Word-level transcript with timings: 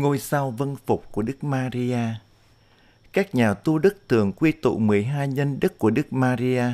ngôi 0.00 0.18
sao 0.18 0.50
vân 0.50 0.76
phục 0.86 1.12
của 1.12 1.22
Đức 1.22 1.44
Maria. 1.44 1.98
Các 3.12 3.34
nhà 3.34 3.54
tu 3.54 3.78
đức 3.78 4.08
thường 4.08 4.32
quy 4.32 4.52
tụ 4.52 4.78
12 4.78 5.28
nhân 5.28 5.60
đức 5.60 5.78
của 5.78 5.90
Đức 5.90 6.12
Maria, 6.12 6.64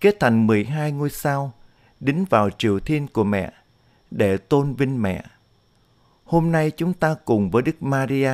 kết 0.00 0.16
thành 0.20 0.46
12 0.46 0.92
ngôi 0.92 1.10
sao, 1.10 1.52
đính 2.00 2.24
vào 2.30 2.50
triều 2.50 2.80
thiên 2.80 3.06
của 3.08 3.24
mẹ, 3.24 3.52
để 4.10 4.36
tôn 4.36 4.74
vinh 4.74 5.02
mẹ. 5.02 5.24
Hôm 6.24 6.52
nay 6.52 6.70
chúng 6.76 6.92
ta 6.92 7.14
cùng 7.24 7.50
với 7.50 7.62
Đức 7.62 7.82
Maria 7.82 8.32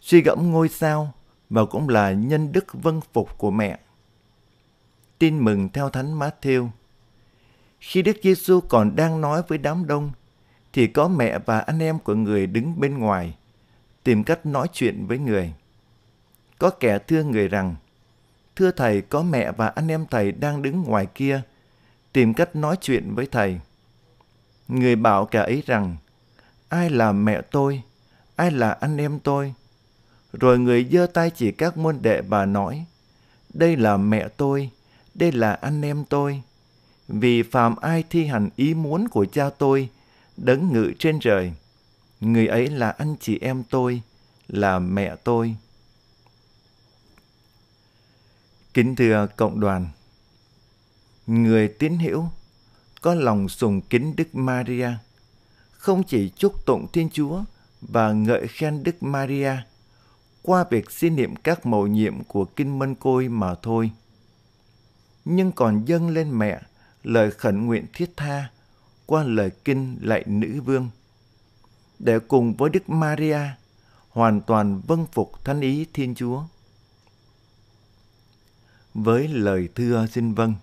suy 0.00 0.22
gẫm 0.22 0.50
ngôi 0.50 0.68
sao 0.68 1.12
và 1.50 1.64
cũng 1.64 1.88
là 1.88 2.12
nhân 2.12 2.52
đức 2.52 2.66
vân 2.72 3.00
phục 3.12 3.38
của 3.38 3.50
mẹ. 3.50 3.78
Tin 5.18 5.44
mừng 5.44 5.68
theo 5.68 5.90
Thánh 5.90 6.18
Matthew. 6.18 6.68
Khi 7.80 8.02
Đức 8.02 8.16
Giêsu 8.22 8.60
còn 8.60 8.96
đang 8.96 9.20
nói 9.20 9.42
với 9.48 9.58
đám 9.58 9.86
đông, 9.86 10.10
thì 10.72 10.86
có 10.86 11.08
mẹ 11.08 11.38
và 11.38 11.58
anh 11.58 11.78
em 11.78 11.98
của 11.98 12.14
người 12.14 12.46
đứng 12.46 12.80
bên 12.80 12.98
ngoài, 12.98 13.36
tìm 14.04 14.24
cách 14.24 14.46
nói 14.46 14.68
chuyện 14.72 15.06
với 15.06 15.18
người. 15.18 15.52
Có 16.58 16.70
kẻ 16.70 16.98
thưa 16.98 17.22
người 17.22 17.48
rằng, 17.48 17.74
Thưa 18.56 18.70
Thầy, 18.70 19.02
có 19.02 19.22
mẹ 19.22 19.52
và 19.52 19.68
anh 19.68 19.88
em 19.88 20.06
Thầy 20.10 20.32
đang 20.32 20.62
đứng 20.62 20.82
ngoài 20.82 21.06
kia, 21.14 21.42
tìm 22.12 22.34
cách 22.34 22.56
nói 22.56 22.76
chuyện 22.80 23.14
với 23.14 23.26
Thầy. 23.26 23.60
Người 24.68 24.96
bảo 24.96 25.26
kẻ 25.26 25.38
ấy 25.38 25.62
rằng, 25.66 25.96
Ai 26.68 26.90
là 26.90 27.12
mẹ 27.12 27.40
tôi? 27.50 27.82
Ai 28.36 28.50
là 28.50 28.70
anh 28.70 28.96
em 28.96 29.18
tôi? 29.20 29.54
Rồi 30.32 30.58
người 30.58 30.88
giơ 30.92 31.06
tay 31.06 31.30
chỉ 31.30 31.52
các 31.52 31.76
môn 31.76 31.98
đệ 32.02 32.20
và 32.20 32.46
nói, 32.46 32.84
Đây 33.54 33.76
là 33.76 33.96
mẹ 33.96 34.28
tôi, 34.28 34.70
đây 35.14 35.32
là 35.32 35.52
anh 35.52 35.82
em 35.82 36.04
tôi. 36.04 36.42
Vì 37.08 37.42
phàm 37.42 37.76
ai 37.76 38.04
thi 38.10 38.24
hành 38.26 38.48
ý 38.56 38.74
muốn 38.74 39.08
của 39.08 39.24
cha 39.24 39.50
tôi, 39.58 39.88
đấng 40.36 40.72
ngự 40.72 40.92
trên 40.98 41.20
trời, 41.20 41.52
người 42.22 42.46
ấy 42.46 42.66
là 42.66 42.90
anh 42.90 43.14
chị 43.20 43.38
em 43.40 43.62
tôi, 43.70 44.02
là 44.48 44.78
mẹ 44.78 45.16
tôi. 45.24 45.56
Kính 48.74 48.96
thưa 48.96 49.26
cộng 49.36 49.60
đoàn, 49.60 49.88
người 51.26 51.68
tín 51.68 51.98
hữu 51.98 52.24
có 53.00 53.14
lòng 53.14 53.48
sùng 53.48 53.80
kính 53.80 54.16
Đức 54.16 54.34
Maria, 54.34 54.90
không 55.70 56.02
chỉ 56.02 56.30
chúc 56.36 56.66
tụng 56.66 56.86
Thiên 56.92 57.10
Chúa 57.12 57.44
và 57.80 58.12
ngợi 58.12 58.48
khen 58.48 58.82
Đức 58.82 59.02
Maria 59.02 59.52
qua 60.42 60.64
việc 60.70 60.90
xin 60.90 61.16
niệm 61.16 61.36
các 61.36 61.66
mầu 61.66 61.86
nhiệm 61.86 62.24
của 62.24 62.44
Kinh 62.44 62.78
Mân 62.78 62.94
Côi 62.94 63.28
mà 63.28 63.54
thôi, 63.62 63.90
nhưng 65.24 65.52
còn 65.52 65.84
dâng 65.84 66.08
lên 66.08 66.38
mẹ 66.38 66.60
lời 67.02 67.30
khẩn 67.30 67.66
nguyện 67.66 67.86
thiết 67.92 68.16
tha 68.16 68.50
qua 69.06 69.22
lời 69.22 69.50
kinh 69.64 69.98
lạy 70.00 70.24
nữ 70.26 70.60
vương 70.64 70.90
để 72.02 72.18
cùng 72.18 72.54
với 72.54 72.70
Đức 72.70 72.88
Maria 72.88 73.38
hoàn 74.10 74.40
toàn 74.40 74.80
vâng 74.86 75.06
phục 75.12 75.44
thánh 75.44 75.60
ý 75.60 75.86
Thiên 75.92 76.14
Chúa. 76.14 76.42
Với 78.94 79.28
lời 79.28 79.68
thưa 79.74 80.06
xin 80.06 80.34
vâng, 80.34 80.54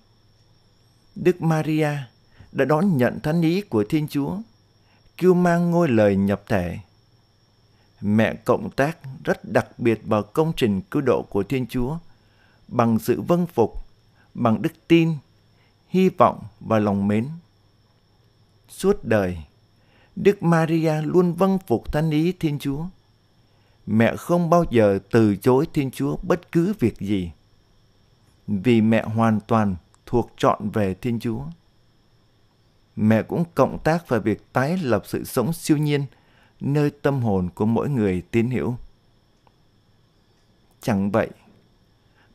Đức 1.16 1.42
Maria 1.42 1.90
đã 2.52 2.66
đón 2.66 2.98
nhận 2.98 3.20
thánh 3.20 3.42
ý 3.42 3.62
của 3.62 3.84
Thiên 3.90 4.08
Chúa, 4.08 4.38
kêu 5.18 5.34
mang 5.34 5.72
ngôi 5.72 5.88
lời 5.90 6.16
nhập 6.16 6.44
thể. 6.48 6.78
Mẹ 8.02 8.34
cộng 8.46 8.70
tác 8.70 8.98
rất 9.24 9.46
đặc 9.46 9.80
biệt 9.80 10.02
vào 10.06 10.24
công 10.24 10.54
trình 10.58 10.82
cứu 10.82 11.02
độ 11.02 11.26
của 11.30 11.44
Thiên 11.44 11.68
Chúa 11.68 11.98
bằng 12.68 13.00
sự 13.00 13.22
vâng 13.22 13.48
phục, 13.54 13.86
bằng 14.34 14.62
đức 14.62 14.74
tin, 14.88 15.14
hy 15.88 16.10
vọng 16.10 16.44
và 16.60 16.80
lòng 16.80 17.08
mến. 17.08 17.30
Suốt 18.70 19.04
đời, 19.04 19.38
Đức 20.24 20.44
Maria 20.44 21.02
luôn 21.02 21.34
vâng 21.34 21.58
phục 21.68 21.94
thánh 21.94 22.12
ý 22.12 22.32
Thiên 22.32 22.60
Chúa. 22.60 22.86
Mẹ 23.86 24.16
không 24.16 24.50
bao 24.50 24.66
giờ 24.70 25.00
từ 25.12 25.36
chối 25.36 25.68
Thiên 25.74 25.92
Chúa 25.92 26.18
bất 26.24 26.52
cứ 26.52 26.74
việc 26.80 26.98
gì, 27.00 27.32
vì 28.48 28.82
mẹ 28.82 29.04
hoàn 29.04 29.40
toàn 29.40 29.76
thuộc 30.06 30.32
trọn 30.38 30.70
về 30.70 30.94
Thiên 30.94 31.20
Chúa. 31.20 31.42
Mẹ 32.96 33.24
cũng 33.24 33.44
cộng 33.56 33.80
tác 33.84 34.08
vào 34.08 34.20
việc 34.20 34.54
tái 34.54 34.78
lập 34.78 35.04
sự 35.06 35.24
sống 35.24 35.54
siêu 35.54 35.78
nhiên 35.78 36.06
nơi 36.60 36.90
tâm 36.90 37.22
hồn 37.22 37.50
của 37.56 37.66
mỗi 37.66 37.90
người 37.90 38.24
tín 38.32 38.52
hữu. 38.52 38.76
Chẳng 40.82 41.12
vậy, 41.12 41.30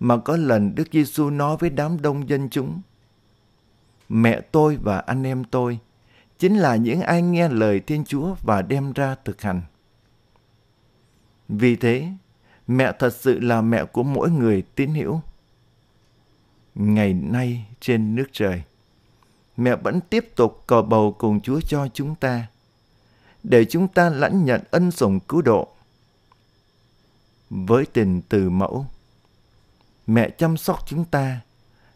mà 0.00 0.16
có 0.16 0.36
lần 0.36 0.74
Đức 0.74 0.88
Giêsu 0.92 1.30
nói 1.30 1.56
với 1.60 1.70
đám 1.70 2.02
đông 2.02 2.28
dân 2.28 2.48
chúng, 2.50 2.80
mẹ 4.08 4.40
tôi 4.40 4.76
và 4.76 4.98
anh 4.98 5.26
em 5.26 5.44
tôi 5.44 5.78
chính 6.38 6.56
là 6.56 6.76
những 6.76 7.00
ai 7.00 7.22
nghe 7.22 7.48
lời 7.48 7.80
Thiên 7.80 8.04
Chúa 8.04 8.34
và 8.42 8.62
đem 8.62 8.92
ra 8.92 9.16
thực 9.24 9.42
hành. 9.42 9.62
Vì 11.48 11.76
thế, 11.76 12.08
mẹ 12.66 12.92
thật 12.98 13.14
sự 13.14 13.40
là 13.40 13.60
mẹ 13.60 13.84
của 13.84 14.02
mỗi 14.02 14.30
người 14.30 14.62
tín 14.74 14.94
hữu. 14.94 15.20
Ngày 16.74 17.14
nay 17.14 17.66
trên 17.80 18.14
nước 18.14 18.26
trời, 18.32 18.62
mẹ 19.56 19.76
vẫn 19.76 20.00
tiếp 20.00 20.32
tục 20.36 20.62
cầu 20.66 20.82
bầu 20.82 21.16
cùng 21.18 21.40
Chúa 21.40 21.60
cho 21.60 21.88
chúng 21.94 22.14
ta, 22.14 22.46
để 23.42 23.64
chúng 23.64 23.88
ta 23.88 24.10
lãnh 24.10 24.44
nhận 24.44 24.60
ân 24.70 24.90
sủng 24.90 25.20
cứu 25.20 25.42
độ. 25.42 25.68
Với 27.50 27.86
tình 27.86 28.22
từ 28.28 28.50
mẫu, 28.50 28.86
mẹ 30.06 30.30
chăm 30.30 30.56
sóc 30.56 30.78
chúng 30.86 31.04
ta 31.04 31.40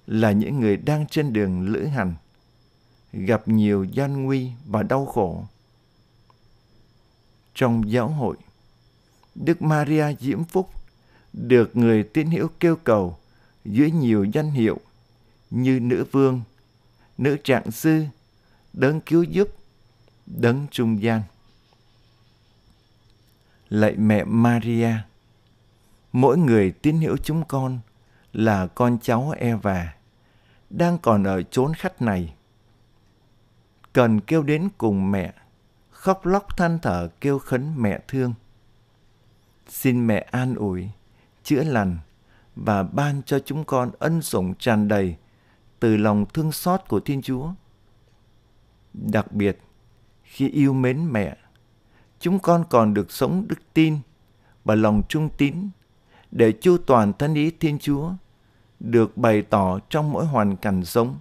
là 0.07 0.33
những 0.33 0.61
người 0.61 0.77
đang 0.77 1.07
trên 1.07 1.33
đường 1.33 1.69
lữ 1.69 1.85
hành 1.87 2.15
gặp 3.13 3.49
nhiều 3.49 3.85
gian 3.85 4.23
nguy 4.23 4.51
và 4.67 4.83
đau 4.83 5.07
khổ. 5.07 5.45
Trong 7.55 7.91
giáo 7.91 8.09
hội, 8.09 8.37
Đức 9.35 9.63
Maria 9.63 10.15
Diễm 10.21 10.45
Phúc 10.45 10.71
được 11.33 11.77
người 11.77 12.03
tín 12.03 12.31
hữu 12.31 12.49
kêu 12.61 12.77
cầu 12.77 13.19
dưới 13.65 13.91
nhiều 13.91 14.25
danh 14.25 14.51
hiệu 14.51 14.81
như 15.51 15.81
nữ 15.81 16.05
vương, 16.13 16.43
nữ 17.19 17.37
trạng 17.45 17.71
sư, 17.71 18.05
đấng 18.73 19.01
cứu 19.01 19.23
giúp, 19.23 19.49
đấng 20.27 20.67
trung 20.71 21.03
gian. 21.03 21.23
Lạy 23.69 23.97
mẹ 23.97 24.25
Maria, 24.25 24.93
mỗi 26.13 26.39
người 26.39 26.71
tín 26.71 27.01
hữu 27.01 27.17
chúng 27.17 27.45
con 27.49 27.81
là 28.33 28.67
con 28.67 28.99
cháu 29.03 29.35
Eva, 29.39 29.95
đang 30.71 30.99
còn 30.99 31.25
ở 31.25 31.43
chốn 31.43 31.75
khách 31.75 32.03
này 32.03 32.35
cần 33.93 34.21
kêu 34.21 34.43
đến 34.43 34.69
cùng 34.79 35.11
mẹ, 35.11 35.35
khóc 35.91 36.27
lóc 36.27 36.57
than 36.57 36.79
thở 36.83 37.09
kêu 37.21 37.39
khấn 37.39 37.73
mẹ 37.77 38.01
thương. 38.09 38.35
Xin 39.69 40.07
mẹ 40.07 40.27
an 40.31 40.55
ủi, 40.55 40.91
chữa 41.43 41.65
lành 41.65 41.99
và 42.57 42.83
ban 42.83 43.23
cho 43.23 43.39
chúng 43.39 43.65
con 43.65 43.91
ân 43.99 44.23
sủng 44.23 44.55
tràn 44.55 44.89
đầy 44.89 45.17
từ 45.81 45.97
lòng 45.97 46.27
thương 46.35 46.53
xót 46.53 46.81
của 46.89 47.01
Thiên 47.01 47.23
Chúa. 47.23 47.51
Đặc 48.95 49.33
biệt, 49.33 49.59
khi 50.23 50.49
yêu 50.49 50.73
mến 50.73 51.13
mẹ, 51.13 51.37
chúng 52.21 52.39
con 52.39 52.65
còn 52.71 52.95
được 52.95 53.13
sống 53.13 53.45
đức 53.49 53.59
tin 53.75 53.99
và 54.65 54.75
lòng 54.75 55.03
trung 55.09 55.29
tín 55.39 55.69
để 56.31 56.53
chu 56.53 56.79
toàn 56.79 57.13
thân 57.13 57.35
ý 57.35 57.51
Thiên 57.51 57.79
Chúa 57.79 58.13
được 58.81 59.17
bày 59.17 59.43
tỏ 59.43 59.79
trong 59.91 60.13
mỗi 60.13 60.27
hoàn 60.27 60.57
cảnh 60.57 60.85
sống 60.85 61.17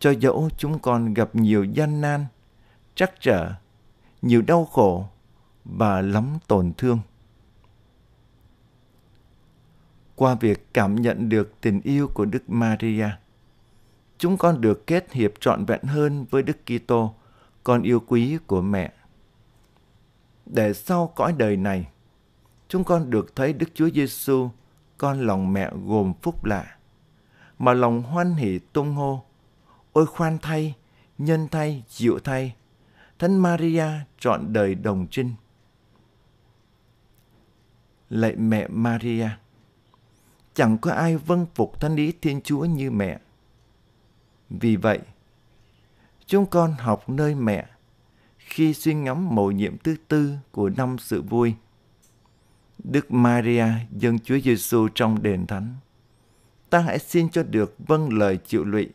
cho 0.00 0.10
dẫu 0.10 0.48
chúng 0.56 0.78
con 0.78 1.14
gặp 1.14 1.34
nhiều 1.34 1.64
gian 1.64 2.00
nan, 2.00 2.26
trắc 2.94 3.20
trở, 3.20 3.52
nhiều 4.22 4.42
đau 4.42 4.64
khổ 4.64 5.06
và 5.64 6.02
lắm 6.02 6.38
tổn 6.46 6.72
thương. 6.76 6.98
Qua 10.16 10.34
việc 10.34 10.74
cảm 10.74 10.96
nhận 10.96 11.28
được 11.28 11.52
tình 11.60 11.80
yêu 11.80 12.08
của 12.14 12.24
Đức 12.24 12.50
Maria, 12.50 13.08
chúng 14.18 14.36
con 14.36 14.60
được 14.60 14.86
kết 14.86 15.12
hiệp 15.12 15.32
trọn 15.40 15.64
vẹn 15.64 15.82
hơn 15.82 16.26
với 16.30 16.42
Đức 16.42 16.56
Kitô, 16.66 17.14
con 17.64 17.82
yêu 17.82 18.00
quý 18.06 18.38
của 18.46 18.60
mẹ. 18.60 18.92
Để 20.46 20.72
sau 20.72 21.12
cõi 21.16 21.32
đời 21.32 21.56
này, 21.56 21.88
chúng 22.68 22.84
con 22.84 23.10
được 23.10 23.36
thấy 23.36 23.52
Đức 23.52 23.66
Chúa 23.74 23.90
Giêsu, 23.90 24.48
con 24.98 25.20
lòng 25.20 25.52
mẹ 25.52 25.70
gồm 25.86 26.12
phúc 26.22 26.44
lạ, 26.44 26.76
mà 27.58 27.72
lòng 27.74 28.02
hoan 28.02 28.34
hỷ 28.34 28.58
tung 28.58 28.94
hô 28.94 29.24
Ôi 29.92 30.06
khoan 30.06 30.38
thay, 30.42 30.74
nhân 31.18 31.48
thay, 31.50 31.84
chịu 31.88 32.18
thay, 32.24 32.54
Thánh 33.18 33.38
Maria 33.38 33.86
trọn 34.18 34.52
đời 34.52 34.74
đồng 34.74 35.06
trinh. 35.10 35.34
Lạy 38.10 38.36
mẹ 38.36 38.68
Maria, 38.68 39.28
chẳng 40.54 40.78
có 40.78 40.92
ai 40.92 41.16
vâng 41.16 41.46
phục 41.54 41.80
thánh 41.80 41.94
lý 41.94 42.12
Thiên 42.22 42.40
Chúa 42.40 42.64
như 42.64 42.90
mẹ. 42.90 43.20
Vì 44.50 44.76
vậy, 44.76 44.98
chúng 46.26 46.46
con 46.46 46.74
học 46.78 47.08
nơi 47.08 47.34
mẹ 47.34 47.66
khi 48.38 48.74
suy 48.74 48.94
ngẫm 48.94 49.34
mầu 49.34 49.50
nhiệm 49.50 49.78
thứ 49.78 49.96
tư 50.08 50.34
của 50.50 50.70
năm 50.76 50.96
sự 50.98 51.22
vui. 51.22 51.54
Đức 52.78 53.12
Maria 53.12 53.66
dâng 53.90 54.18
Chúa 54.18 54.38
Giêsu 54.38 54.88
trong 54.94 55.22
đền 55.22 55.46
thánh. 55.46 55.74
Ta 56.70 56.78
hãy 56.78 56.98
xin 56.98 57.30
cho 57.30 57.42
được 57.42 57.74
vâng 57.78 58.18
lời 58.18 58.38
chịu 58.46 58.64
lụy 58.64 58.88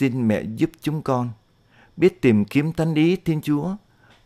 Xin 0.00 0.28
mẹ 0.28 0.42
giúp 0.42 0.70
chúng 0.80 1.02
con 1.02 1.30
biết 1.96 2.22
tìm 2.22 2.44
kiếm 2.44 2.72
thánh 2.72 2.94
ý 2.94 3.16
Thiên 3.16 3.40
Chúa 3.40 3.76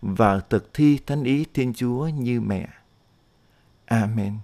và 0.02 0.40
thực 0.40 0.74
thi 0.74 0.98
thánh 1.06 1.22
ý 1.24 1.46
Thiên 1.54 1.74
Chúa 1.74 2.08
như 2.08 2.40
mẹ. 2.40 2.68
Amen. 3.86 4.38